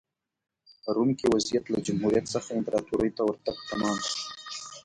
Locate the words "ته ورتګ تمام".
3.17-3.95